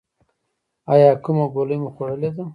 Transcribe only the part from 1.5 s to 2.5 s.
ګولۍ مو خوړلې ده؟